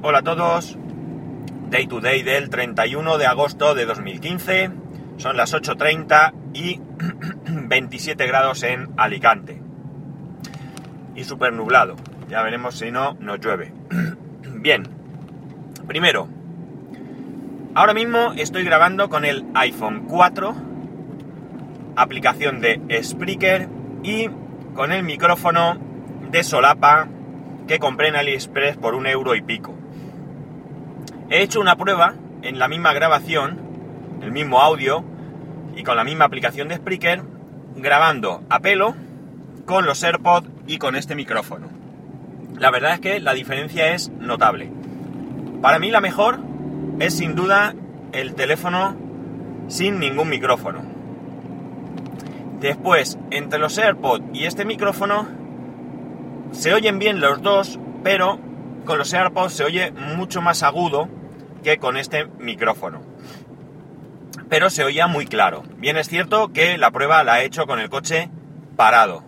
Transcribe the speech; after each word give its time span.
Hola 0.00 0.18
a 0.18 0.22
todos. 0.22 0.78
Day 1.70 1.88
to 1.88 2.00
day 2.00 2.22
del 2.22 2.50
31 2.50 3.18
de 3.18 3.26
agosto 3.26 3.74
de 3.74 3.84
2015. 3.84 4.70
Son 5.16 5.36
las 5.36 5.52
8.30 5.52 6.34
y 6.54 6.80
27 7.46 8.24
grados 8.28 8.62
en 8.62 8.90
Alicante. 8.96 9.60
Y 11.16 11.24
súper 11.24 11.52
nublado. 11.52 11.96
Ya 12.28 12.42
veremos 12.42 12.78
si 12.78 12.92
no 12.92 13.16
nos 13.18 13.40
llueve. 13.40 13.74
Bien. 14.60 14.84
Primero. 15.88 16.28
Ahora 17.74 17.92
mismo 17.92 18.34
estoy 18.36 18.62
grabando 18.62 19.08
con 19.08 19.24
el 19.24 19.46
iPhone 19.54 20.06
4. 20.06 20.54
Aplicación 21.96 22.60
de 22.60 23.00
Spreaker. 23.02 23.68
Y 24.04 24.28
con 24.76 24.92
el 24.92 25.02
micrófono 25.02 25.76
de 26.30 26.44
solapa 26.44 27.08
que 27.66 27.80
compré 27.80 28.08
en 28.08 28.16
AliExpress 28.16 28.76
por 28.76 28.94
un 28.94 29.08
euro 29.08 29.34
y 29.34 29.42
pico. 29.42 29.74
He 31.30 31.42
hecho 31.42 31.60
una 31.60 31.76
prueba 31.76 32.14
en 32.40 32.58
la 32.58 32.68
misma 32.68 32.94
grabación, 32.94 33.58
el 34.22 34.32
mismo 34.32 34.60
audio 34.60 35.04
y 35.76 35.82
con 35.82 35.96
la 35.96 36.04
misma 36.04 36.24
aplicación 36.24 36.68
de 36.68 36.76
Spreaker, 36.76 37.22
grabando 37.76 38.44
a 38.48 38.60
pelo 38.60 38.94
con 39.66 39.84
los 39.84 40.02
AirPods 40.02 40.48
y 40.66 40.78
con 40.78 40.96
este 40.96 41.14
micrófono. 41.14 41.68
La 42.58 42.70
verdad 42.70 42.94
es 42.94 43.00
que 43.00 43.20
la 43.20 43.34
diferencia 43.34 43.92
es 43.92 44.08
notable. 44.08 44.70
Para 45.60 45.78
mí 45.78 45.90
la 45.90 46.00
mejor 46.00 46.38
es 46.98 47.18
sin 47.18 47.34
duda 47.34 47.74
el 48.12 48.34
teléfono 48.34 48.96
sin 49.68 49.98
ningún 49.98 50.30
micrófono. 50.30 50.80
Después, 52.58 53.18
entre 53.30 53.58
los 53.58 53.76
AirPods 53.76 54.24
y 54.32 54.46
este 54.46 54.64
micrófono, 54.64 55.28
se 56.52 56.72
oyen 56.72 56.98
bien 56.98 57.20
los 57.20 57.42
dos, 57.42 57.78
pero 58.02 58.38
con 58.86 58.96
los 58.96 59.12
AirPods 59.12 59.52
se 59.52 59.64
oye 59.64 59.92
mucho 59.92 60.40
más 60.40 60.62
agudo 60.62 61.17
con 61.76 61.98
este 61.98 62.26
micrófono. 62.38 63.02
Pero 64.48 64.70
se 64.70 64.84
oía 64.84 65.06
muy 65.06 65.26
claro. 65.26 65.64
Bien 65.76 65.98
es 65.98 66.08
cierto 66.08 66.54
que 66.54 66.78
la 66.78 66.90
prueba 66.90 67.22
la 67.22 67.42
he 67.42 67.44
hecho 67.44 67.66
con 67.66 67.78
el 67.80 67.90
coche 67.90 68.30
parado. 68.76 69.22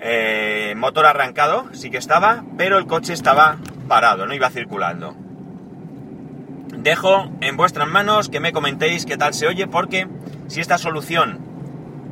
Eh, 0.00 0.74
motor 0.76 1.06
arrancado, 1.06 1.66
sí 1.72 1.90
que 1.90 1.98
estaba, 1.98 2.44
pero 2.58 2.78
el 2.78 2.86
coche 2.86 3.12
estaba 3.12 3.58
parado, 3.86 4.26
no 4.26 4.34
iba 4.34 4.50
circulando. 4.50 5.14
Dejo 6.76 7.30
en 7.40 7.56
vuestras 7.56 7.88
manos 7.88 8.28
que 8.28 8.40
me 8.40 8.52
comentéis 8.52 9.06
qué 9.06 9.16
tal 9.16 9.32
se 9.32 9.46
oye, 9.46 9.66
porque 9.66 10.08
si 10.48 10.60
esta 10.60 10.76
solución 10.76 11.38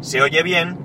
se 0.00 0.22
oye 0.22 0.42
bien, 0.42 0.78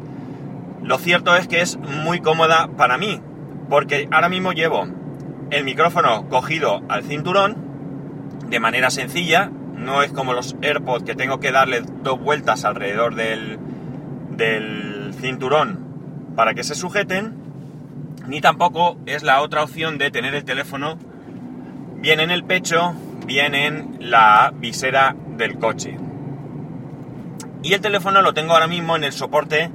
lo 0.82 0.98
cierto 0.98 1.36
es 1.36 1.48
que 1.48 1.62
es 1.62 1.78
muy 1.78 2.20
cómoda 2.20 2.68
para 2.76 2.98
mí, 2.98 3.22
porque 3.70 4.08
ahora 4.12 4.30
mismo 4.30 4.52
llevo 4.52 4.88
el 5.52 5.64
micrófono 5.64 6.28
cogido 6.30 6.82
al 6.90 7.04
cinturón 7.04 7.67
de 8.50 8.60
manera 8.60 8.90
sencilla, 8.90 9.52
no 9.76 10.04
es 10.04 10.12
como 10.12 10.34
los 10.34 10.56
AirPods 10.62 11.04
que 11.04 11.16
tengo 11.16 11.40
que 11.40 11.52
darle 11.52 11.82
dos 12.04 12.20
vueltas 12.20 12.66
alrededor 12.66 13.16
del, 13.16 13.60
del 14.32 15.14
cinturón 15.20 16.34
para 16.36 16.54
que 16.54 16.64
se 16.64 16.76
sujeten, 16.76 17.36
ni 18.28 18.42
tampoco 18.42 18.98
es 19.06 19.24
la 19.24 19.42
otra 19.42 19.64
opción 19.64 19.98
de 19.98 20.12
tener 20.12 20.36
el 20.36 20.44
teléfono 20.44 20.98
bien 21.96 22.20
en 22.20 22.32
el 22.32 22.44
pecho, 22.44 22.94
bien 23.26 23.56
en 23.56 23.98
la 24.00 24.54
visera 24.56 25.16
del 25.38 25.58
coche. 25.58 25.98
Y 27.64 27.74
el 27.74 27.82
teléfono 27.82 28.22
lo 28.22 28.34
tengo 28.34 28.54
ahora 28.54 28.68
mismo 28.68 28.96
en 28.96 29.04
el 29.04 29.12
soporte 29.12 29.72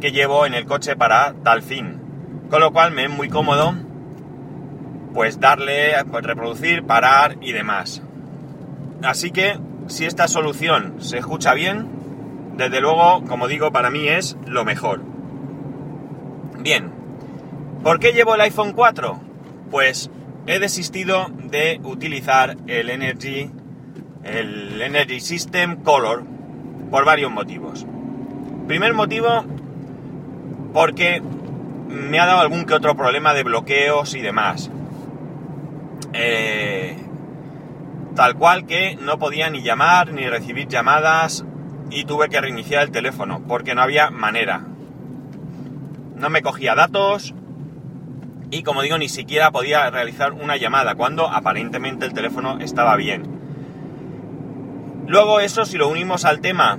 que 0.00 0.12
llevo 0.12 0.46
en 0.46 0.54
el 0.54 0.66
coche 0.66 0.96
para 0.96 1.34
tal 1.42 1.62
fin. 1.62 2.00
Con 2.50 2.60
lo 2.60 2.72
cual 2.72 2.92
me 2.92 3.04
es 3.04 3.10
muy 3.10 3.28
cómodo 3.28 3.74
pues 5.14 5.40
darle, 5.40 5.92
pues 6.10 6.24
reproducir, 6.24 6.84
parar 6.84 7.36
y 7.40 7.52
demás. 7.52 8.02
Así 9.02 9.30
que 9.30 9.58
si 9.86 10.04
esta 10.04 10.28
solución 10.28 10.96
se 10.98 11.18
escucha 11.18 11.54
bien, 11.54 11.88
desde 12.56 12.80
luego, 12.80 13.24
como 13.24 13.48
digo, 13.48 13.72
para 13.72 13.90
mí 13.90 14.08
es 14.08 14.36
lo 14.46 14.64
mejor. 14.64 15.02
Bien, 16.58 16.90
¿por 17.82 18.00
qué 18.00 18.12
llevo 18.12 18.34
el 18.34 18.40
iPhone 18.40 18.72
4? 18.72 19.20
Pues 19.70 20.10
he 20.46 20.58
desistido 20.58 21.26
de 21.44 21.80
utilizar 21.84 22.56
el 22.66 22.90
Energy, 22.90 23.50
el 24.24 24.80
Energy 24.80 25.20
System 25.20 25.82
Color 25.82 26.24
por 26.90 27.04
varios 27.04 27.30
motivos. 27.30 27.86
Primer 28.66 28.94
motivo, 28.94 29.44
porque 30.72 31.22
me 31.88 32.18
ha 32.18 32.26
dado 32.26 32.40
algún 32.40 32.64
que 32.64 32.74
otro 32.74 32.96
problema 32.96 33.34
de 33.34 33.42
bloqueos 33.42 34.14
y 34.14 34.20
demás. 34.20 34.70
Eh, 36.16 36.96
tal 38.14 38.36
cual 38.36 38.66
que 38.66 38.96
no 38.96 39.18
podía 39.18 39.50
ni 39.50 39.62
llamar 39.62 40.12
ni 40.12 40.28
recibir 40.28 40.68
llamadas 40.68 41.44
y 41.90 42.04
tuve 42.04 42.28
que 42.28 42.40
reiniciar 42.40 42.84
el 42.84 42.92
teléfono 42.92 43.42
porque 43.46 43.74
no 43.74 43.82
había 43.82 44.10
manera. 44.10 44.64
No 46.14 46.30
me 46.30 46.42
cogía 46.42 46.76
datos 46.76 47.34
y 48.50 48.62
como 48.62 48.82
digo 48.82 48.96
ni 48.96 49.08
siquiera 49.08 49.50
podía 49.50 49.90
realizar 49.90 50.32
una 50.32 50.56
llamada 50.56 50.94
cuando 50.94 51.28
aparentemente 51.28 52.06
el 52.06 52.14
teléfono 52.14 52.60
estaba 52.60 52.94
bien. 52.94 53.24
Luego 55.08 55.40
eso 55.40 55.64
si 55.64 55.76
lo 55.76 55.88
unimos 55.88 56.24
al 56.24 56.40
tema 56.40 56.78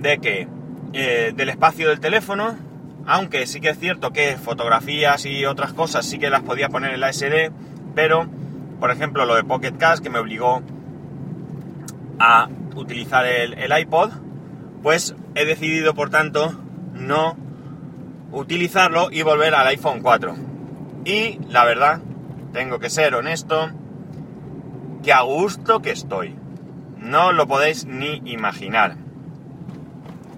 de 0.00 0.18
que 0.18 0.48
eh, 0.92 1.32
del 1.34 1.48
espacio 1.48 1.88
del 1.88 2.00
teléfono, 2.00 2.56
aunque 3.06 3.46
sí 3.46 3.60
que 3.60 3.70
es 3.70 3.78
cierto 3.78 4.12
que 4.12 4.36
fotografías 4.36 5.24
y 5.24 5.44
otras 5.44 5.72
cosas 5.72 6.04
sí 6.04 6.18
que 6.18 6.28
las 6.28 6.42
podía 6.42 6.68
poner 6.68 6.94
en 6.94 7.00
la 7.00 7.12
SD, 7.12 7.52
pero 7.94 8.28
por 8.82 8.90
ejemplo 8.90 9.26
lo 9.26 9.36
de 9.36 9.44
Pocket 9.44 9.76
Cash 9.78 10.00
que 10.00 10.10
me 10.10 10.18
obligó 10.18 10.60
a 12.18 12.48
utilizar 12.74 13.24
el, 13.24 13.54
el 13.54 13.78
iPod, 13.78 14.10
pues 14.82 15.14
he 15.36 15.44
decidido 15.44 15.94
por 15.94 16.10
tanto 16.10 16.52
no 16.92 17.36
utilizarlo 18.32 19.12
y 19.12 19.22
volver 19.22 19.54
al 19.54 19.68
iPhone 19.68 20.00
4. 20.02 20.34
Y 21.04 21.38
la 21.48 21.64
verdad, 21.64 22.00
tengo 22.52 22.80
que 22.80 22.90
ser 22.90 23.14
honesto, 23.14 23.70
que 25.04 25.12
a 25.12 25.20
gusto 25.20 25.80
que 25.80 25.92
estoy. 25.92 26.34
No 26.98 27.30
lo 27.30 27.46
podéis 27.46 27.86
ni 27.86 28.20
imaginar. 28.24 28.96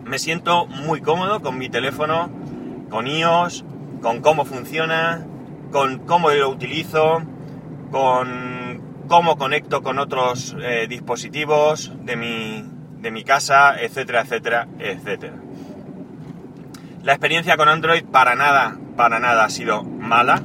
Me 0.05 0.19
siento 0.19 0.67
muy 0.67 1.01
cómodo 1.01 1.41
con 1.41 1.57
mi 1.57 1.71
teléfono 1.71 2.29
con 2.91 3.07
iOS, 3.07 3.65
con 4.03 4.21
cómo 4.21 4.45
funciona, 4.45 5.27
con 5.73 6.01
cómo 6.01 6.29
lo 6.29 6.51
utilizo, 6.51 7.23
con 7.95 9.07
cómo 9.07 9.39
conecto 9.39 9.81
con 9.81 10.01
otros 10.01 10.57
eh, 10.61 10.87
dispositivos 10.89 11.93
de 12.01 12.17
mi, 12.17 12.65
de 12.99 13.13
mi 13.13 13.23
casa, 13.23 13.81
etcétera, 13.81 14.23
etcétera, 14.23 14.67
etcétera. 14.81 15.35
La 17.05 17.13
experiencia 17.13 17.57
con 17.57 17.69
Android 17.69 18.03
para 18.03 18.35
nada, 18.35 18.77
para 18.97 19.21
nada 19.21 19.45
ha 19.45 19.49
sido 19.49 19.85
mala. 19.85 20.43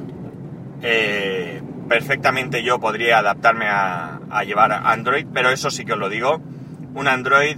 Eh, 0.80 1.60
perfectamente 1.88 2.62
yo 2.62 2.78
podría 2.78 3.18
adaptarme 3.18 3.66
a, 3.66 4.20
llevar 4.46 4.70
Android, 4.72 5.26
pero 5.34 5.50
eso 5.50 5.72
sí 5.72 5.84
que 5.84 5.94
os 5.94 5.98
lo 5.98 6.08
digo, 6.08 6.40
un 6.94 7.08
Android 7.08 7.56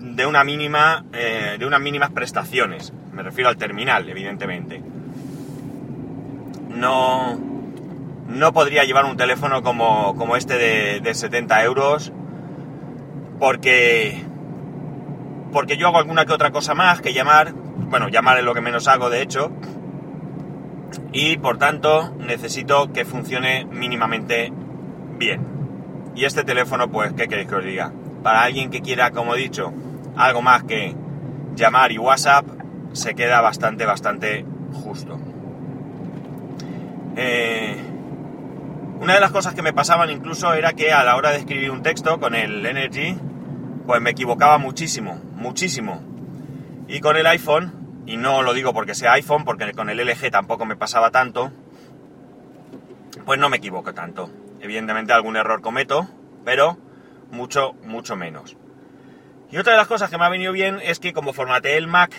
de 0.00 0.26
una 0.26 0.44
mínima, 0.44 1.06
eh, 1.14 1.56
de 1.58 1.64
unas 1.64 1.80
mínimas 1.80 2.10
prestaciones. 2.10 2.92
Me 3.14 3.22
refiero 3.22 3.48
al 3.48 3.56
terminal, 3.56 4.06
evidentemente. 4.06 4.82
No, 6.68 7.51
no 8.28 8.52
podría 8.52 8.84
llevar 8.84 9.04
un 9.04 9.16
teléfono 9.16 9.62
como, 9.62 10.14
como 10.16 10.36
este 10.36 10.56
de, 10.58 11.00
de 11.00 11.14
70 11.14 11.64
euros 11.64 12.12
porque, 13.42 14.22
porque 15.52 15.76
yo 15.76 15.88
hago 15.88 15.98
alguna 15.98 16.24
que 16.24 16.32
otra 16.32 16.52
cosa 16.52 16.74
más 16.74 17.00
que 17.00 17.12
llamar. 17.12 17.52
Bueno, 17.52 18.08
llamar 18.08 18.38
es 18.38 18.44
lo 18.44 18.54
que 18.54 18.60
menos 18.60 18.86
hago, 18.86 19.10
de 19.10 19.20
hecho. 19.20 19.50
Y 21.12 21.38
por 21.38 21.58
tanto 21.58 22.14
necesito 22.20 22.92
que 22.92 23.04
funcione 23.04 23.64
mínimamente 23.64 24.52
bien. 25.18 25.44
Y 26.14 26.24
este 26.24 26.44
teléfono, 26.44 26.88
pues, 26.88 27.14
¿qué 27.14 27.26
queréis 27.26 27.48
que 27.48 27.54
os 27.56 27.64
diga? 27.64 27.92
Para 28.22 28.44
alguien 28.44 28.70
que 28.70 28.80
quiera, 28.80 29.10
como 29.10 29.34
he 29.34 29.38
dicho, 29.38 29.72
algo 30.16 30.40
más 30.40 30.62
que 30.62 30.94
llamar 31.56 31.90
y 31.90 31.98
WhatsApp, 31.98 32.46
se 32.92 33.14
queda 33.16 33.40
bastante, 33.40 33.84
bastante 33.86 34.44
justo. 34.72 35.18
Eh, 37.16 37.76
una 39.02 39.14
de 39.14 39.20
las 39.20 39.32
cosas 39.32 39.54
que 39.54 39.62
me 39.62 39.72
pasaban 39.72 40.10
incluso 40.10 40.54
era 40.54 40.74
que 40.74 40.92
a 40.92 41.02
la 41.02 41.16
hora 41.16 41.32
de 41.32 41.38
escribir 41.38 41.72
un 41.72 41.82
texto 41.82 42.20
con 42.20 42.36
el 42.36 42.64
Energy, 42.64 43.16
pues 43.84 44.00
me 44.00 44.10
equivocaba 44.10 44.58
muchísimo, 44.58 45.20
muchísimo. 45.34 46.00
Y 46.86 47.00
con 47.00 47.16
el 47.16 47.26
iPhone, 47.26 48.04
y 48.06 48.16
no 48.16 48.42
lo 48.42 48.54
digo 48.54 48.72
porque 48.72 48.94
sea 48.94 49.14
iPhone, 49.14 49.44
porque 49.44 49.72
con 49.72 49.90
el 49.90 49.98
LG 49.98 50.30
tampoco 50.30 50.66
me 50.66 50.76
pasaba 50.76 51.10
tanto, 51.10 51.50
pues 53.26 53.40
no 53.40 53.48
me 53.48 53.56
equivoco 53.56 53.92
tanto. 53.92 54.30
Evidentemente 54.60 55.12
algún 55.12 55.36
error 55.36 55.62
cometo, 55.62 56.08
pero 56.44 56.78
mucho, 57.32 57.72
mucho 57.82 58.14
menos. 58.14 58.56
Y 59.50 59.58
otra 59.58 59.72
de 59.72 59.78
las 59.78 59.88
cosas 59.88 60.10
que 60.10 60.18
me 60.18 60.26
ha 60.26 60.28
venido 60.28 60.52
bien 60.52 60.78
es 60.80 61.00
que 61.00 61.12
como 61.12 61.32
formateé 61.32 61.76
el 61.76 61.88
Mac, 61.88 62.12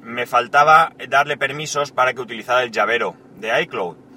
me 0.00 0.26
faltaba 0.26 0.92
darle 1.08 1.36
permisos 1.36 1.90
para 1.90 2.14
que 2.14 2.20
utilizara 2.20 2.62
el 2.62 2.70
llavero 2.70 3.16
de 3.40 3.62
iCloud. 3.62 4.09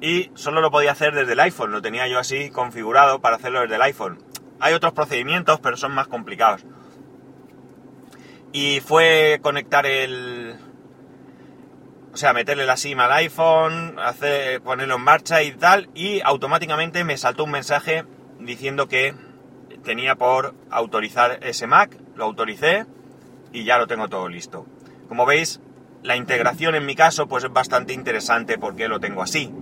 Y 0.00 0.30
solo 0.34 0.60
lo 0.60 0.70
podía 0.70 0.92
hacer 0.92 1.14
desde 1.14 1.32
el 1.32 1.40
iPhone, 1.40 1.72
lo 1.72 1.82
tenía 1.82 2.08
yo 2.08 2.18
así 2.18 2.50
configurado 2.50 3.20
para 3.20 3.36
hacerlo 3.36 3.60
desde 3.60 3.76
el 3.76 3.82
iPhone. 3.82 4.22
Hay 4.58 4.74
otros 4.74 4.92
procedimientos, 4.92 5.60
pero 5.60 5.76
son 5.76 5.92
más 5.92 6.08
complicados. 6.08 6.64
Y 8.52 8.80
fue 8.80 9.38
conectar 9.42 9.86
el... 9.86 10.56
O 12.12 12.16
sea, 12.16 12.32
meterle 12.32 12.66
la 12.66 12.76
SIM 12.76 12.98
al 12.98 13.12
iPhone, 13.12 13.96
ponerlo 14.64 14.96
en 14.96 15.02
marcha 15.02 15.42
y 15.42 15.52
tal, 15.52 15.88
y 15.94 16.20
automáticamente 16.22 17.04
me 17.04 17.16
saltó 17.16 17.44
un 17.44 17.52
mensaje 17.52 18.04
diciendo 18.40 18.88
que 18.88 19.14
tenía 19.84 20.16
por 20.16 20.54
autorizar 20.70 21.38
ese 21.42 21.68
Mac, 21.68 21.96
lo 22.16 22.24
autoricé 22.24 22.86
y 23.52 23.64
ya 23.64 23.78
lo 23.78 23.86
tengo 23.86 24.08
todo 24.08 24.28
listo. 24.28 24.66
Como 25.08 25.24
veis, 25.24 25.60
la 26.02 26.16
integración 26.16 26.74
en 26.74 26.84
mi 26.84 26.96
caso 26.96 27.28
pues 27.28 27.44
es 27.44 27.52
bastante 27.52 27.92
interesante 27.92 28.58
porque 28.58 28.88
lo 28.88 28.98
tengo 28.98 29.22
así. 29.22 29.52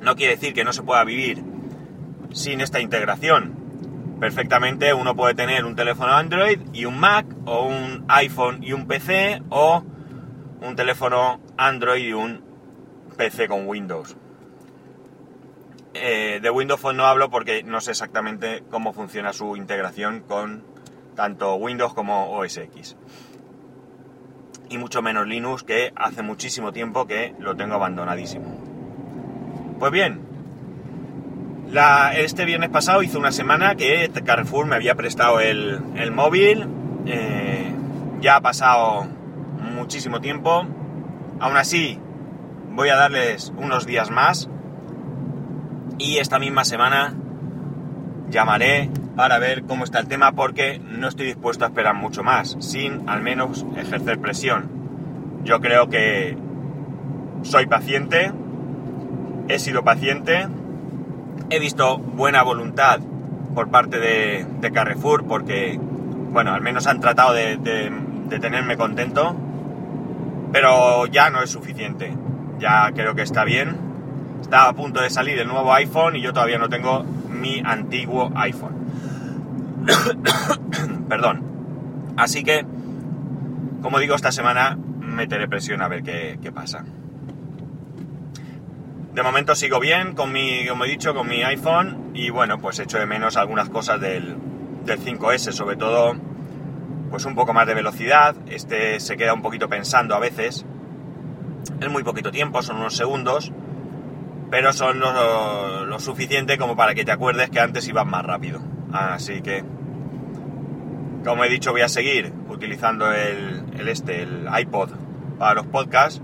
No 0.00 0.16
quiere 0.16 0.34
decir 0.34 0.54
que 0.54 0.64
no 0.64 0.72
se 0.72 0.82
pueda 0.82 1.04
vivir 1.04 1.42
sin 2.32 2.60
esta 2.60 2.80
integración. 2.80 4.16
Perfectamente 4.18 4.92
uno 4.92 5.14
puede 5.16 5.34
tener 5.34 5.64
un 5.64 5.76
teléfono 5.76 6.12
Android 6.12 6.60
y 6.72 6.84
un 6.84 6.98
Mac, 6.98 7.26
o 7.46 7.66
un 7.66 8.04
iPhone 8.08 8.62
y 8.62 8.72
un 8.72 8.86
PC, 8.86 9.42
o 9.48 9.82
un 10.62 10.76
teléfono 10.76 11.40
Android 11.56 12.06
y 12.06 12.12
un 12.12 12.42
PC 13.16 13.48
con 13.48 13.66
Windows. 13.66 14.16
Eh, 15.94 16.38
de 16.40 16.50
Windows 16.50 16.80
Phone 16.80 16.96
no 16.96 17.06
hablo 17.06 17.30
porque 17.30 17.62
no 17.62 17.80
sé 17.80 17.90
exactamente 17.90 18.62
cómo 18.70 18.92
funciona 18.92 19.32
su 19.32 19.56
integración 19.56 20.20
con 20.20 20.64
tanto 21.16 21.56
Windows 21.56 21.94
como 21.94 22.30
OS 22.38 22.58
X. 22.58 22.96
Y 24.68 24.78
mucho 24.78 25.02
menos 25.02 25.26
Linux, 25.26 25.64
que 25.64 25.92
hace 25.96 26.22
muchísimo 26.22 26.72
tiempo 26.72 27.06
que 27.06 27.34
lo 27.38 27.56
tengo 27.56 27.74
abandonadísimo. 27.74 28.69
Pues 29.80 29.92
bien, 29.92 30.20
este 32.14 32.44
viernes 32.44 32.68
pasado 32.68 33.02
hizo 33.02 33.18
una 33.18 33.32
semana 33.32 33.76
que 33.76 34.10
Carrefour 34.22 34.66
me 34.66 34.76
había 34.76 34.94
prestado 34.94 35.40
el, 35.40 35.80
móvil. 36.12 36.66
Eh, 37.06 37.72
ya 38.20 38.36
ha 38.36 38.40
pasado 38.42 39.08
muchísimo 39.74 40.20
tiempo. 40.20 40.66
Aún 41.40 41.56
así, 41.56 41.98
voy 42.72 42.90
a 42.90 42.96
darles 42.96 43.54
unos 43.56 43.86
días 43.86 44.10
más. 44.10 44.50
Y 45.96 46.18
esta 46.18 46.38
misma 46.38 46.66
semana 46.66 47.14
llamaré 48.28 48.90
para 49.16 49.38
ver 49.38 49.62
cómo 49.62 49.84
está 49.84 49.98
el 49.98 50.08
tema 50.08 50.32
porque 50.32 50.78
no 50.78 51.08
estoy 51.08 51.24
dispuesto 51.24 51.64
a 51.64 51.68
esperar 51.68 51.94
mucho 51.94 52.22
más, 52.22 52.54
sin 52.60 53.08
al 53.08 53.22
menos 53.22 53.64
ejercer 53.78 54.18
presión. 54.18 54.68
Yo 55.42 55.58
creo 55.62 55.88
que 55.88 56.36
soy 57.40 57.64
paciente, 57.64 58.30
he 59.54 59.58
sido 59.58 59.82
paciente 59.82 60.48
He 61.52 61.58
visto 61.58 61.98
buena 61.98 62.44
voluntad 62.44 63.00
por 63.56 63.70
parte 63.70 63.98
de, 63.98 64.70
Carrefour 64.72 65.26
porque, 65.26 65.76
bueno, 66.30 66.54
al 66.54 66.60
menos 66.60 66.86
han 66.86 67.00
tratado 67.00 67.32
de, 67.34 67.58
tenerme 68.28 68.76
contento, 68.76 69.34
pero 70.52 71.06
ya 71.06 71.28
no 71.30 71.42
es 71.42 71.50
suficiente. 71.50 72.16
Ya 72.60 72.92
creo 72.94 73.16
que 73.16 73.22
está 73.22 73.42
bien. 73.42 73.76
Está 74.40 74.68
a 74.68 74.72
punto 74.74 75.00
de 75.00 75.10
salir 75.10 75.40
el 75.40 75.48
nuevo 75.48 75.74
iPhone 75.74 76.14
y 76.14 76.20
yo 76.20 76.32
todavía 76.32 76.58
no 76.58 76.68
tengo 76.68 77.02
mi 77.28 77.60
antiguo 77.64 78.30
iPhone. 78.36 78.76
Perdón. 81.08 81.42
Así 82.16 82.44
que, 82.44 82.64
como 83.82 83.98
digo, 83.98 84.14
esta 84.14 84.30
semana 84.30 84.78
meteré 85.00 85.48
presión 85.48 85.82
a 85.82 85.88
ver 85.88 86.04
qué, 86.04 86.38
qué 86.40 86.52
pasa. 86.52 86.84
De 89.14 89.24
momento 89.24 89.56
sigo 89.56 89.80
bien 89.80 90.14
con 90.14 90.30
mi, 90.30 90.66
como 90.68 90.84
he 90.84 90.88
dicho, 90.88 91.14
con 91.14 91.28
mi 91.28 91.42
iPhone 91.42 92.12
y 92.14 92.30
bueno, 92.30 92.58
pues 92.58 92.78
echo 92.78 92.98
de 92.98 93.06
menos 93.06 93.36
algunas 93.36 93.68
cosas 93.68 94.00
del, 94.00 94.36
5S, 94.86 95.52
sobre 95.52 95.76
todo 95.76 96.14
pues 97.10 97.24
un 97.24 97.34
poco 97.34 97.52
más 97.52 97.66
de 97.66 97.74
velocidad. 97.74 98.36
Este 98.48 99.00
se 99.00 99.16
queda 99.16 99.34
un 99.34 99.42
poquito 99.42 99.68
pensando 99.68 100.14
a 100.14 100.20
veces. 100.20 100.64
Es 101.80 101.90
muy 101.90 102.04
poquito 102.04 102.30
tiempo, 102.30 102.62
son 102.62 102.76
unos 102.76 102.96
segundos, 102.96 103.52
pero 104.48 104.72
son 104.72 105.00
lo, 105.00 105.98
suficiente 105.98 106.56
como 106.56 106.76
para 106.76 106.94
que 106.94 107.04
te 107.04 107.12
acuerdes 107.12 107.50
que 107.50 107.58
antes 107.58 107.88
ibas 107.88 108.06
más 108.06 108.24
rápido. 108.24 108.62
Así 108.92 109.42
que, 109.42 109.64
como 111.24 111.44
he 111.44 111.48
dicho, 111.48 111.72
voy 111.72 111.82
a 111.82 111.88
seguir 111.88 112.32
utilizando 112.48 113.12
el, 113.12 113.64
el 113.76 113.88
este, 113.88 114.22
el 114.22 114.48
iPod 114.56 114.90
para 115.38 115.54
los 115.54 115.66
podcasts 115.66 116.22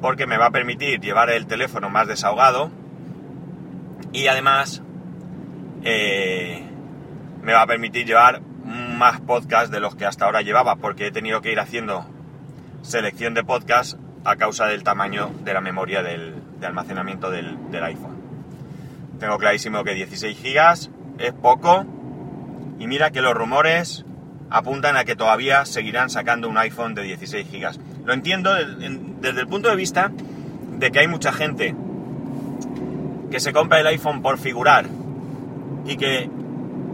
porque 0.00 0.26
me 0.26 0.38
va 0.38 0.46
a 0.46 0.50
permitir 0.50 1.00
llevar 1.00 1.30
el 1.30 1.46
teléfono 1.46 1.90
más 1.90 2.06
desahogado 2.08 2.70
y 4.12 4.26
además 4.26 4.82
eh, 5.84 6.64
me 7.42 7.52
va 7.52 7.62
a 7.62 7.66
permitir 7.66 8.06
llevar 8.06 8.42
más 8.64 9.20
podcasts 9.20 9.70
de 9.70 9.80
los 9.80 9.94
que 9.94 10.06
hasta 10.06 10.26
ahora 10.26 10.42
llevaba 10.42 10.76
porque 10.76 11.06
he 11.06 11.10
tenido 11.10 11.40
que 11.40 11.52
ir 11.52 11.60
haciendo 11.60 12.06
selección 12.82 13.34
de 13.34 13.44
podcasts 13.44 13.96
a 14.24 14.36
causa 14.36 14.66
del 14.66 14.82
tamaño 14.82 15.30
de 15.42 15.54
la 15.54 15.60
memoria 15.60 16.02
del, 16.02 16.34
de 16.58 16.66
almacenamiento 16.66 17.30
del, 17.30 17.70
del, 17.70 17.84
iPhone. 17.84 18.20
Tengo 19.18 19.38
clarísimo 19.38 19.84
que 19.84 19.94
16 19.94 20.38
gigas 20.38 20.90
es 21.18 21.32
poco 21.32 21.84
y 22.78 22.86
mira 22.86 23.10
que 23.10 23.22
los 23.22 23.34
rumores 23.34 24.04
apuntan 24.50 24.96
a 24.96 25.04
que 25.04 25.16
todavía 25.16 25.64
seguirán 25.64 26.10
sacando 26.10 26.48
un 26.48 26.58
iPhone 26.58 26.94
de 26.94 27.02
16 27.02 27.48
gigas. 27.48 27.80
Lo 28.04 28.12
entiendo 28.12 28.52
desde 28.54 29.40
el 29.40 29.46
punto 29.46 29.68
de 29.68 29.76
vista 29.76 30.10
de 30.78 30.90
que 30.90 31.00
hay 31.00 31.08
mucha 31.08 31.32
gente 31.32 31.74
que 33.30 33.40
se 33.40 33.52
compra 33.52 33.80
el 33.80 33.86
iPhone 33.86 34.22
por 34.22 34.38
figurar 34.38 34.86
y 35.86 35.96
que 35.96 36.28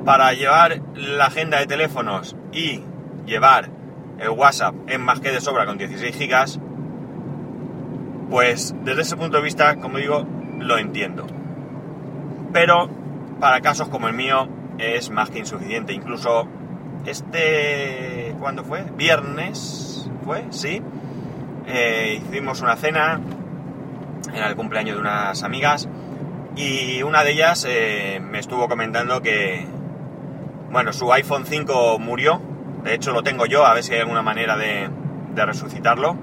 para 0.05 0.32
llevar 0.35 0.81
la 0.94 1.26
agenda 1.26 1.58
de 1.58 1.67
teléfonos 1.67 2.37
y 2.53 2.82
llevar 3.26 3.70
el 4.19 4.31
WhatsApp 4.31 4.75
en 4.88 5.03
más 5.03 5.20
que 5.20 5.31
de 5.31 5.41
sobra 5.41 5.67
con 5.67 5.79
16 5.79 6.17
gigas, 6.17 6.61
pues 8.31 8.75
desde 8.85 9.03
ese 9.03 9.17
punto 9.17 9.37
de 9.38 9.43
vista, 9.43 9.76
como 9.76 9.99
digo, 9.99 10.26
lo 10.58 10.79
entiendo. 10.79 11.26
Pero 12.53 12.88
para 13.41 13.61
casos 13.61 13.88
como 13.88 14.08
el 14.08 14.14
mío 14.14 14.49
es 14.79 15.11
más 15.11 15.31
que 15.31 15.38
insuficiente. 15.38 15.93
Incluso 15.93 16.49
este, 17.05 18.35
¿cuándo 18.38 18.64
fue? 18.64 18.85
Viernes, 18.97 19.86
¿fue? 20.26 20.44
Sí. 20.50 20.82
Eh, 21.69 22.20
hicimos 22.20 22.61
una 22.61 22.76
cena, 22.76 23.20
era 24.34 24.49
el 24.49 24.56
cumpleaños 24.56 24.96
de 24.96 25.00
unas 25.00 25.43
amigas, 25.43 25.88
y 26.56 27.02
una 27.02 27.23
de 27.23 27.32
ellas 27.32 27.64
eh, 27.69 28.20
me 28.20 28.41
estuvo 28.41 28.69
comentando 28.69 29.22
que, 29.22 29.65
bueno, 30.70 30.93
su 30.93 31.12
iPhone 31.12 31.46
5 31.46 31.98
murió, 31.98 32.41
de 32.82 32.94
hecho 32.94 33.12
lo 33.12 33.22
tengo 33.22 33.46
yo, 33.46 33.65
a 33.65 33.74
ver 33.74 33.84
si 33.84 33.94
hay 33.94 34.01
alguna 34.01 34.22
manera 34.22 34.56
de, 34.56 34.91
resucitarlo. 35.36 36.17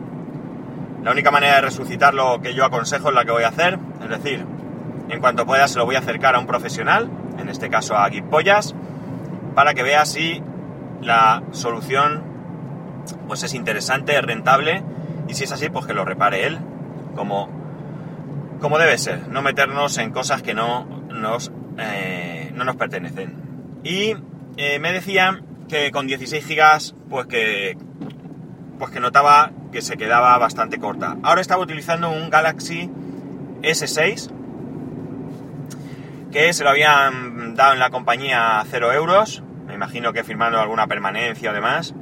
La 1.04 1.12
única 1.12 1.30
manera 1.30 1.56
de 1.56 1.62
resucitarlo 1.62 2.42
que 2.42 2.56
yo 2.56 2.66
aconsejo 2.66 3.10
es 3.10 3.16
la 3.16 3.26
que 3.26 3.32
voy 3.32 3.44
a 3.44 3.50
hacer, 3.50 3.78
es 4.02 4.10
decir, 4.10 4.44
en 5.08 5.20
cuanto 5.20 5.46
pueda 5.46 5.68
se 5.68 5.78
lo 5.78 5.86
voy 5.86 5.96
a 5.96 6.00
acercar 6.00 6.36
a 6.36 6.40
un 6.40 6.48
profesional, 6.48 7.10
en 7.38 7.48
este 7.48 7.70
caso 7.70 7.96
a 7.96 8.10
Gipollas, 8.10 8.74
para 9.54 9.76
que 9.76 9.84
vea 9.84 10.06
si 10.06 10.42
la 11.02 11.44
solución 11.52 12.33
pues 13.28 13.44
es 13.44 13.54
interesante, 13.54 14.16
es 14.16 14.22
rentable 14.22 14.84
y 15.28 15.34
si 15.34 15.44
es 15.44 15.52
así 15.52 15.70
pues 15.70 15.86
que 15.86 15.94
lo 15.94 16.06
repare 16.06 16.46
él 16.46 16.60
como, 17.16 17.50
como 18.60 18.78
debe 18.78 18.98
ser, 18.98 19.28
no 19.28 19.42
meternos 19.42 19.98
en 19.98 20.12
cosas 20.12 20.42
que 20.42 20.54
no 20.54 20.86
nos, 21.10 21.52
eh, 21.78 22.52
no 22.56 22.64
nos 22.64 22.76
pertenecen. 22.76 23.36
Y 23.84 24.16
eh, 24.58 24.80
me 24.80 24.92
decían 24.94 25.46
que 25.68 25.92
con 25.92 26.08
16 26.08 26.46
gigas 26.46 26.96
pues 27.10 27.28
que, 27.28 27.78
pues 28.80 28.92
que 28.92 29.00
notaba 29.00 29.52
que 29.72 29.82
se 29.82 29.98
quedaba 29.98 30.38
bastante 30.38 30.80
corta. 30.80 31.18
Ahora 31.24 31.42
estaba 31.42 31.62
utilizando 31.62 32.10
un 32.10 32.30
Galaxy 32.30 32.90
S6 33.62 34.32
que 36.32 36.52
se 36.52 36.64
lo 36.64 36.72
habían 36.72 37.56
dado 37.56 37.74
en 37.74 37.80
la 37.80 37.92
compañía 37.92 38.60
a 38.60 38.66
0 38.66 38.94
euros 38.94 39.44
me 39.74 39.78
imagino 39.78 40.14
que 40.14 40.24
firmando 40.24 40.60
alguna 40.60 40.86
permanencia 40.86 41.50
o 41.50 41.54
demás. 41.54 41.96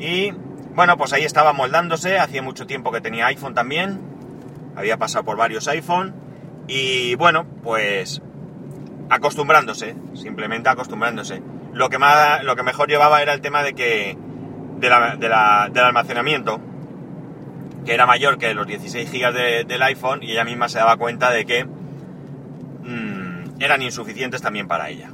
Y 0.00 0.32
bueno, 0.74 0.96
pues 0.96 1.12
ahí 1.12 1.24
estaba 1.24 1.52
moldándose, 1.52 2.18
hacía 2.18 2.42
mucho 2.42 2.66
tiempo 2.66 2.90
que 2.90 3.02
tenía 3.02 3.26
iPhone 3.26 3.52
también, 3.52 4.00
había 4.74 4.96
pasado 4.96 5.24
por 5.24 5.36
varios 5.36 5.68
iPhone 5.68 6.14
y 6.66 7.14
bueno, 7.16 7.44
pues 7.62 8.22
acostumbrándose, 9.10 9.94
simplemente 10.14 10.70
acostumbrándose. 10.70 11.42
Lo 11.74 11.90
que, 11.90 11.98
más, 11.98 12.42
lo 12.44 12.56
que 12.56 12.62
mejor 12.62 12.88
llevaba 12.88 13.20
era 13.20 13.34
el 13.34 13.42
tema 13.42 13.62
de 13.62 13.74
que 13.74 14.16
del 14.78 14.92
almacenamiento, 15.84 16.60
que 17.84 17.92
era 17.92 18.06
mayor 18.06 18.38
que 18.38 18.54
los 18.54 18.66
16 18.66 19.12
GB 19.12 19.66
del 19.66 19.82
iPhone 19.82 20.22
y 20.22 20.32
ella 20.32 20.44
misma 20.44 20.70
se 20.70 20.78
daba 20.78 20.96
cuenta 20.96 21.30
de 21.30 21.44
que 21.44 21.64
mm, 21.64 23.60
eran 23.60 23.82
insuficientes 23.82 24.40
también 24.40 24.66
para 24.66 24.88
ella. 24.88 25.10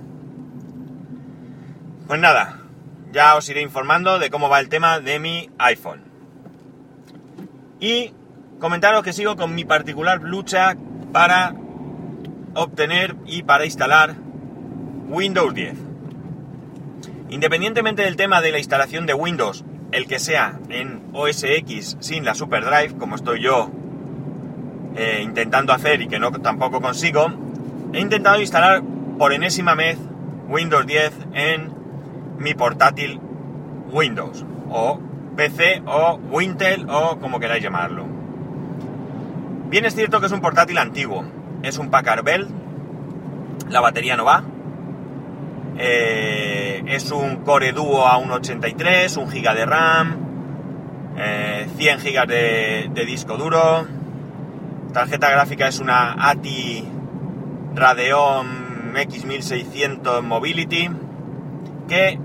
Pues 2.06 2.20
nada, 2.20 2.60
ya 3.16 3.34
os 3.34 3.48
iré 3.48 3.62
informando 3.62 4.18
de 4.18 4.28
cómo 4.28 4.50
va 4.50 4.60
el 4.60 4.68
tema 4.68 5.00
de 5.00 5.18
mi 5.18 5.48
iPhone. 5.56 6.02
Y 7.80 8.12
comentaros 8.60 9.02
que 9.02 9.14
sigo 9.14 9.36
con 9.36 9.54
mi 9.54 9.64
particular 9.64 10.20
lucha 10.20 10.76
para 11.14 11.54
obtener 12.54 13.16
y 13.24 13.42
para 13.42 13.64
instalar 13.64 14.16
Windows 15.08 15.54
10. 15.54 15.78
Independientemente 17.30 18.02
del 18.02 18.16
tema 18.16 18.42
de 18.42 18.52
la 18.52 18.58
instalación 18.58 19.06
de 19.06 19.14
Windows, 19.14 19.64
el 19.92 20.06
que 20.06 20.18
sea 20.18 20.60
en 20.68 21.08
OS 21.14 21.42
X 21.44 21.96
sin 22.00 22.22
la 22.22 22.34
SuperDrive, 22.34 22.98
como 22.98 23.16
estoy 23.16 23.40
yo 23.40 23.70
eh, 24.94 25.20
intentando 25.22 25.72
hacer 25.72 26.02
y 26.02 26.08
que 26.08 26.18
no 26.18 26.32
tampoco 26.32 26.82
consigo, 26.82 27.28
he 27.94 28.00
intentado 28.00 28.38
instalar 28.42 28.82
por 29.16 29.32
enésima 29.32 29.74
vez 29.74 29.96
Windows 30.48 30.86
10 30.86 31.12
en 31.32 31.75
mi 32.38 32.54
portátil 32.54 33.20
Windows 33.90 34.44
o 34.70 34.98
PC 35.36 35.82
o 35.86 36.18
Wintel 36.30 36.86
o 36.88 37.18
como 37.18 37.38
queráis 37.38 37.62
llamarlo. 37.62 38.06
Bien 39.68 39.84
es 39.84 39.94
cierto 39.94 40.20
que 40.20 40.26
es 40.26 40.32
un 40.32 40.40
portátil 40.40 40.78
antiguo, 40.78 41.24
es 41.62 41.78
un 41.78 41.90
Packard 41.90 42.22
Bell, 42.22 42.46
la 43.68 43.80
batería 43.80 44.16
no 44.16 44.24
va, 44.24 44.44
eh, 45.76 46.82
es 46.86 47.10
un 47.10 47.38
Core 47.38 47.72
Duo 47.72 48.06
A183, 48.06 49.16
1 49.16 49.26
GB 49.26 49.54
de 49.54 49.66
RAM, 49.66 50.16
100 51.16 51.18
eh, 51.18 51.66
GB 51.76 52.26
de, 52.26 52.90
de, 52.94 53.04
disco 53.04 53.36
duro, 53.36 53.86
tarjeta 54.92 55.30
gráfica 55.30 55.66
es 55.66 55.80
una 55.80 56.28
ATI 56.30 56.84
Radeon 57.74 58.94
X1600 58.94 60.22
Mobility, 60.22 60.88
que 61.88 62.18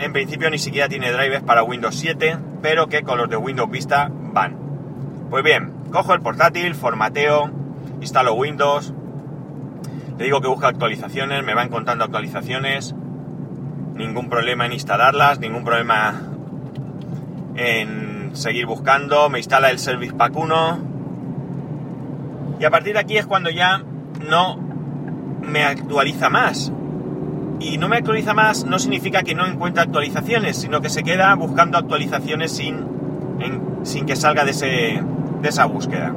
en 0.00 0.12
principio 0.12 0.50
ni 0.50 0.58
siquiera 0.58 0.88
tiene 0.88 1.12
drivers 1.12 1.42
para 1.42 1.62
Windows 1.62 1.94
7, 1.94 2.38
pero 2.62 2.88
que 2.88 3.02
con 3.02 3.18
los 3.18 3.28
de 3.28 3.36
Windows 3.36 3.70
Vista 3.70 4.10
van. 4.10 4.56
Pues 5.28 5.44
bien, 5.44 5.72
cojo 5.92 6.14
el 6.14 6.20
portátil, 6.20 6.74
formateo, 6.74 7.50
instalo 8.00 8.34
Windows, 8.34 8.92
le 10.18 10.24
digo 10.24 10.40
que 10.40 10.48
busca 10.48 10.68
actualizaciones, 10.68 11.44
me 11.44 11.54
va 11.54 11.62
encontrando 11.62 12.04
actualizaciones, 12.04 12.94
ningún 13.94 14.28
problema 14.28 14.66
en 14.66 14.72
instalarlas, 14.72 15.38
ningún 15.38 15.64
problema 15.64 16.22
en 17.56 18.30
seguir 18.34 18.66
buscando, 18.66 19.28
me 19.28 19.38
instala 19.38 19.70
el 19.70 19.78
Service 19.78 20.14
Pack 20.14 20.36
1 20.36 20.78
y 22.58 22.64
a 22.64 22.70
partir 22.70 22.94
de 22.94 23.00
aquí 23.00 23.16
es 23.16 23.26
cuando 23.26 23.50
ya 23.50 23.82
no 24.28 24.58
me 25.42 25.64
actualiza 25.64 26.28
más. 26.28 26.72
Y 27.60 27.76
no 27.76 27.88
me 27.88 27.96
actualiza 27.96 28.32
más 28.32 28.64
no 28.64 28.78
significa 28.78 29.22
que 29.22 29.34
no 29.34 29.46
encuentre 29.46 29.82
actualizaciones, 29.82 30.56
sino 30.56 30.80
que 30.80 30.88
se 30.88 31.02
queda 31.02 31.34
buscando 31.34 31.76
actualizaciones 31.76 32.52
sin, 32.52 32.86
sin 33.82 34.06
que 34.06 34.16
salga 34.16 34.44
de, 34.44 34.52
ese, 34.52 35.02
de 35.42 35.48
esa 35.48 35.66
búsqueda. 35.66 36.14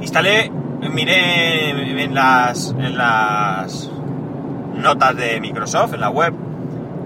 Instalé, 0.00 0.50
miré 0.92 1.70
en 2.04 2.14
las, 2.14 2.74
en 2.78 2.96
las 2.96 3.90
notas 4.76 5.16
de 5.16 5.40
Microsoft, 5.40 5.94
en 5.94 6.00
la 6.00 6.10
web, 6.10 6.34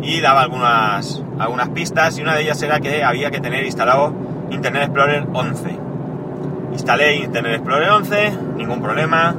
y 0.02 0.21
daba 0.21 0.42
algunas, 0.42 1.23
algunas 1.38 1.68
pistas, 1.71 2.18
y 2.18 2.23
una 2.23 2.35
de 2.35 2.42
ellas 2.42 2.61
era 2.62 2.80
que 2.80 3.04
había 3.04 3.30
que 3.30 3.40
tener 3.40 3.64
instalado 3.64 4.12
Internet 4.50 4.85
Explorer 4.85 5.26
11. 5.32 5.78
Instalé 6.73 7.16
Internet 7.16 7.54
Explorer 7.54 7.90
11, 7.90 8.32
ningún 8.56 8.82
problema, 8.82 9.35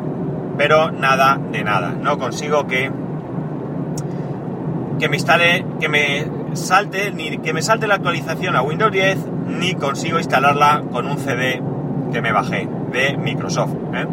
pero 0.57 0.91
nada 0.91 1.39
de 1.51 1.63
nada. 1.63 1.93
No 1.99 2.17
consigo 2.17 2.67
que, 2.67 2.91
que 4.99 5.09
me 5.09 5.15
instale, 5.15 5.65
que 5.79 5.89
me 5.89 6.25
salte, 6.53 7.11
ni 7.11 7.37
que 7.37 7.53
me 7.53 7.61
salte 7.61 7.87
la 7.87 7.95
actualización 7.95 8.55
a 8.55 8.61
Windows 8.61 8.91
10, 8.91 9.17
ni 9.47 9.73
consigo 9.73 10.17
instalarla 10.17 10.83
con 10.91 11.07
un 11.07 11.17
CD 11.17 11.61
que 12.11 12.21
me 12.21 12.31
bajé 12.31 12.67
de 12.91 13.17
Microsoft. 13.17 13.73
¿eh? 13.93 14.07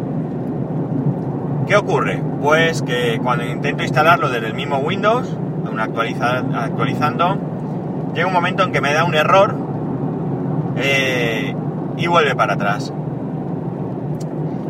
¿Qué 1.67 1.75
ocurre? 1.75 2.21
Pues 2.41 2.81
que 2.81 3.19
cuando 3.21 3.45
intento 3.45 3.83
instalarlo 3.83 4.29
desde 4.29 4.47
el 4.47 4.55
mismo 4.55 4.77
Windows, 4.77 5.37
actualizando, 5.79 7.37
llega 8.13 8.27
un 8.27 8.33
momento 8.33 8.63
en 8.63 8.71
que 8.71 8.81
me 8.81 8.93
da 8.93 9.03
un 9.05 9.15
error 9.15 9.55
eh, 10.75 11.55
y 11.97 12.07
vuelve 12.07 12.35
para 12.35 12.53
atrás. 12.53 12.91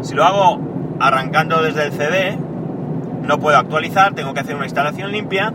Si 0.02 0.14
lo 0.14 0.26
hago 0.26 0.71
arrancando 1.02 1.62
desde 1.62 1.86
el 1.86 1.92
CD, 1.92 2.38
no 3.24 3.40
puedo 3.40 3.58
actualizar, 3.58 4.14
tengo 4.14 4.34
que 4.34 4.40
hacer 4.40 4.56
una 4.56 4.66
instalación 4.66 5.12
limpia, 5.12 5.52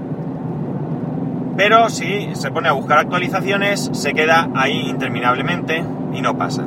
pero 1.57 1.89
si 1.89 2.35
se 2.35 2.51
pone 2.51 2.69
a 2.69 2.73
buscar 2.73 2.99
actualizaciones, 2.99 3.91
se 3.93 4.13
queda 4.13 4.49
ahí 4.55 4.89
interminablemente 4.89 5.83
y 6.13 6.21
no 6.21 6.37
pasa. 6.37 6.67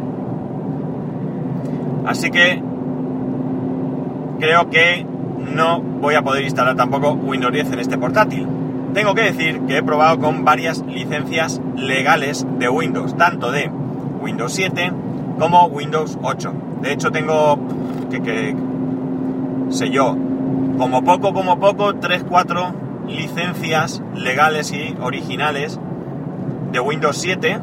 Así 2.07 2.31
que 2.31 2.61
creo 4.39 4.69
que 4.69 5.05
no 5.53 5.81
voy 5.81 6.15
a 6.15 6.23
poder 6.23 6.43
instalar 6.43 6.75
tampoco 6.75 7.11
Windows 7.11 7.53
10 7.53 7.73
en 7.73 7.79
este 7.79 7.97
portátil. 7.97 8.47
Tengo 8.93 9.13
que 9.13 9.21
decir 9.21 9.61
que 9.67 9.77
he 9.77 9.83
probado 9.83 10.19
con 10.19 10.43
varias 10.43 10.83
licencias 10.87 11.61
legales 11.75 12.47
de 12.57 12.69
Windows, 12.69 13.15
tanto 13.15 13.51
de 13.51 13.69
Windows 14.21 14.53
7 14.53 14.91
como 15.37 15.67
Windows 15.67 16.17
8. 16.23 16.53
De 16.81 16.93
hecho 16.93 17.11
tengo, 17.11 17.59
que, 18.09 18.21
que 18.21 18.55
sé 19.69 19.89
yo, 19.89 20.15
como 20.77 21.03
poco, 21.03 21.33
como 21.33 21.59
poco, 21.59 21.93
3-4 21.93 22.73
licencias 23.07 24.01
legales 24.15 24.71
y 24.71 24.95
originales 25.01 25.79
de 26.71 26.79
Windows 26.79 27.17
7 27.17 27.59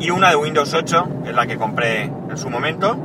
y 0.00 0.10
una 0.10 0.30
de 0.30 0.36
Windows 0.36 0.74
8, 0.74 1.08
que 1.22 1.30
es 1.30 1.34
la 1.34 1.46
que 1.46 1.56
compré 1.56 2.02
en 2.02 2.36
su 2.36 2.50
momento, 2.50 2.96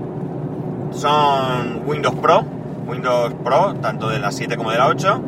son 0.92 1.84
Windows 1.86 2.16
Pro, 2.16 2.44
Windows 2.88 3.34
Pro, 3.44 3.76
tanto 3.76 4.10
de 4.10 4.20
la 4.20 4.32
7 4.32 4.58
como 4.58 4.72
de 4.72 4.78
la 4.78 4.88
8. 4.88 5.22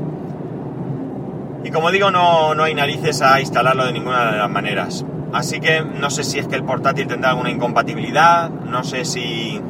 Y 1.63 1.69
como 1.69 1.91
digo, 1.91 2.09
no, 2.09 2.55
no 2.55 2.63
hay 2.63 2.73
narices 2.73 3.21
a 3.21 3.39
instalarlo 3.39 3.85
de 3.85 3.93
ninguna 3.93 4.31
de 4.31 4.37
las 4.39 4.49
maneras. 4.49 5.05
Así 5.31 5.59
que 5.59 5.81
no 5.81 6.09
sé 6.09 6.23
si 6.23 6.39
es 6.39 6.47
que 6.47 6.55
el 6.55 6.63
portátil 6.63 7.07
tendrá 7.07 7.29
alguna 7.29 7.51
incompatibilidad, 7.51 8.49
no 8.49 8.83
sé 8.83 9.05
si, 9.05 9.61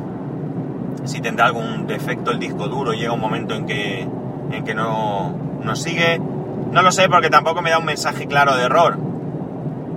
si 1.05 1.21
tendrá 1.21 1.45
algún 1.47 1.87
defecto 1.87 2.31
el 2.31 2.39
disco 2.39 2.67
duro, 2.67 2.93
llega 2.93 3.13
un 3.13 3.19
momento 3.19 3.55
en 3.55 3.65
que, 3.65 4.07
en 4.51 4.63
que 4.63 4.73
no, 4.73 5.35
no 5.63 5.75
sigue. 5.75 6.19
No 6.71 6.81
lo 6.81 6.91
sé 6.91 7.09
porque 7.09 7.29
tampoco 7.29 7.61
me 7.61 7.69
da 7.69 7.79
un 7.79 7.85
mensaje 7.85 8.27
claro 8.27 8.55
de 8.55 8.63
error. 8.63 8.97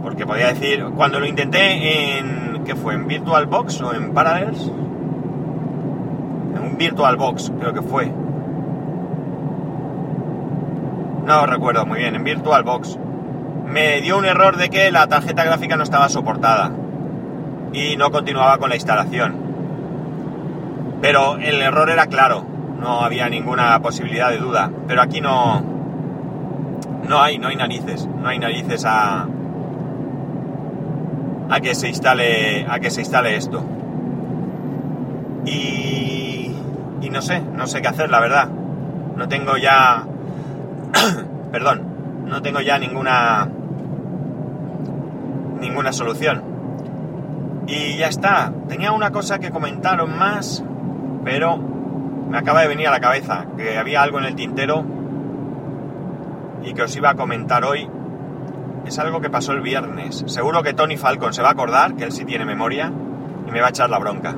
Porque 0.03 0.27
podría 0.27 0.49
decir, 0.49 0.85
cuando 0.97 1.21
lo 1.21 1.27
intenté 1.27 2.19
en, 2.19 2.63
¿qué 2.65 2.75
fue? 2.75 2.95
¿En 2.95 3.07
VirtualBox 3.07 3.81
o 3.81 3.95
en 3.95 4.13
Parallels? 4.13 4.71
VirtualBox, 6.77 7.53
creo 7.61 7.73
que 7.73 7.83
fue. 7.83 8.13
No 11.27 11.47
recuerdo 11.47 11.87
muy 11.87 11.99
bien, 11.99 12.15
en 12.15 12.25
VirtualBox. 12.25 12.99
Me 13.67 14.01
dio 14.01 14.19
un 14.19 14.25
error 14.25 14.57
de 14.57 14.69
que 14.69 14.91
la 14.91 15.07
tarjeta 15.07 15.45
gráfica 15.45 15.77
no 15.77 15.83
estaba 15.83 16.09
soportada 16.09 16.71
y 17.73 17.97
no 17.97 18.11
continuaba 18.11 18.59
con 18.59 18.69
la 18.69 18.77
instalación. 18.77 19.44
Pero 21.05 21.37
el 21.37 21.61
error 21.61 21.91
era 21.91 22.07
claro, 22.07 22.47
no 22.81 23.03
había 23.03 23.29
ninguna 23.29 23.79
posibilidad 23.83 24.31
de 24.31 24.39
duda. 24.39 24.71
Pero 24.89 25.03
aquí 25.03 25.21
no, 25.21 25.63
no 27.07 27.21
hay, 27.21 27.37
no 27.37 27.49
hay 27.49 27.57
narices, 27.57 28.07
no 28.07 28.27
hay 28.27 28.39
narices 28.39 28.87
a, 28.87 29.27
a 31.51 31.61
que 31.61 31.75
se 31.75 31.91
instale, 31.91 32.65
a 32.67 32.81
que 32.81 32.91
se 32.91 33.03
instale 33.03 33.37
esto. 33.37 33.63
Y 35.45 36.55
y 37.05 37.11
no 37.11 37.21
sé, 37.21 37.43
no 37.43 37.67
sé 37.67 37.83
qué 37.83 37.89
hacer, 37.89 38.09
la 38.09 38.19
verdad. 38.19 38.49
No 38.49 39.29
tengo 39.29 39.59
ya... 39.59 40.07
Perdón, 41.53 41.83
no 42.25 42.41
tengo 42.41 42.63
ya 42.63 42.79
ninguna... 42.79 43.47
ninguna 45.61 45.93
solución. 45.93 46.43
Y 47.67 47.99
ya 47.99 48.07
está. 48.07 48.55
Tenía 48.69 48.93
una 48.93 49.11
cosa 49.11 49.39
que 49.39 49.51
comentaron 49.51 50.19
más, 50.19 50.65
pero 51.25 51.57
me 51.57 52.39
acaba 52.39 52.61
de 52.61 52.69
venir 52.69 52.89
a 52.89 52.91
la 52.91 53.01
cabeza, 53.01 53.47
que 53.57 53.79
había 53.79 54.03
algo 54.03 54.19
en 54.19 54.27
el 54.27 54.35
tintero 54.35 54.85
y 56.63 56.75
que 56.75 56.83
os 56.83 56.95
iba 56.97 57.11
a 57.11 57.15
comentar 57.15 57.65
hoy. 57.65 57.89
Es 58.87 58.99
algo 58.99 59.21
que 59.21 59.31
pasó 59.31 59.53
el 59.53 59.63
viernes. 59.63 60.25
Seguro 60.27 60.63
que 60.63 60.75
Tony 60.75 60.97
Falcon 60.97 61.33
se 61.33 61.43
va 61.43 61.49
a 61.49 61.53
acordar, 61.53 61.95
que 61.95 62.05
él 62.05 62.13
sí 62.13 62.25
tiene 62.25 62.45
memoria, 62.45 62.93
y 63.47 63.51
me 63.51 63.61
va 63.61 63.69
a 63.69 63.71
echar 63.71 63.89
la 63.89 63.99
bronca. 63.99 64.35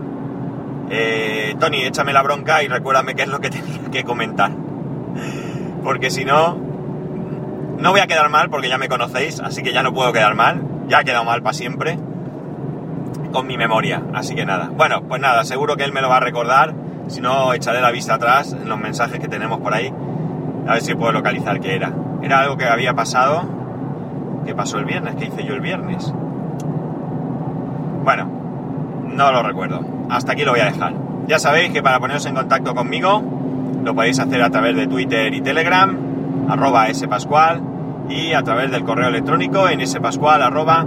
Eh, 0.89 1.57
Tony, 1.59 1.83
échame 1.83 2.13
la 2.13 2.23
bronca 2.23 2.63
y 2.63 2.69
recuérdame 2.69 3.15
qué 3.15 3.23
es 3.23 3.29
lo 3.29 3.41
que 3.41 3.51
tenía 3.51 3.91
que 3.91 4.05
comentar. 4.05 4.53
Porque 5.83 6.11
si 6.11 6.25
no, 6.25 6.57
no 7.79 7.91
voy 7.91 8.01
a 8.01 8.07
quedar 8.07 8.29
mal 8.29 8.51
porque 8.51 8.69
ya 8.69 8.79
me 8.79 8.89
conocéis, 8.89 9.41
así 9.41 9.63
que 9.63 9.73
ya 9.73 9.83
no 9.83 9.93
puedo 9.93 10.13
quedar 10.13 10.35
mal. 10.35 10.63
Ya 10.89 11.01
he 11.01 11.05
quedado 11.05 11.25
mal 11.25 11.43
para 11.43 11.55
siempre 11.55 11.99
con 13.33 13.47
mi 13.47 13.57
memoria, 13.57 14.03
así 14.15 14.35
que 14.35 14.47
nada. 14.47 14.71
Bueno, 14.75 15.03
pues 15.03 15.21
nada, 15.21 15.45
seguro 15.45 15.77
que 15.77 15.85
él 15.85 15.93
me 15.93 16.01
lo 16.01 16.09
va 16.09 16.17
a 16.19 16.21
recordar. 16.21 16.75
Si 17.09 17.21
no, 17.21 17.53
echaré 17.53 17.81
la 17.81 17.91
vista 17.91 18.15
atrás 18.15 18.53
en 18.53 18.69
los 18.69 18.79
mensajes 18.79 19.21
que 19.21 19.29
tenemos 19.29 19.61
por 19.61 19.75
ahí. 19.75 19.93
A 20.67 20.73
ver 20.73 20.83
si 20.83 20.95
puedo 20.95 21.13
localizar 21.13 21.61
qué 21.61 21.75
era. 21.77 21.93
Era 22.23 22.41
algo 22.41 22.57
que 22.57 22.65
había 22.67 22.95
pasado. 22.95 23.45
¿Qué 24.45 24.55
pasó 24.55 24.79
el 24.79 24.85
viernes? 24.85 25.15
¿Qué 25.17 25.27
hice 25.27 25.45
yo 25.45 25.55
el 25.55 25.61
viernes? 25.61 26.13
Bueno, 28.05 28.29
No 29.15 29.33
lo 29.33 29.43
recuerdo. 29.43 29.81
Hasta 30.11 30.33
aquí 30.33 30.45
lo 30.45 30.53
voy 30.53 30.61
a 30.61 30.67
dejar. 30.67 30.95
Ya 31.27 31.39
sabéis 31.39 31.73
que 31.73 31.83
para 31.83 31.99
poneros 31.99 32.27
en 32.27 32.35
contacto 32.35 32.75
conmigo 32.75 33.23
lo 33.85 33.95
podéis 33.95 34.19
hacer 34.19 34.43
a 34.43 34.51
través 34.51 34.77
de 34.77 34.87
Twitter 34.87 35.33
y 35.33 35.41
Telegram, 35.41 35.97
arroba 36.49 36.93
spascual, 36.93 37.63
y 38.09 38.33
a 38.33 38.43
través 38.43 38.71
del 38.71 38.85
correo 38.85 39.09
electrónico 39.09 39.69
en 39.69 39.87
spascual, 39.87 40.43
arroba. 40.43 40.87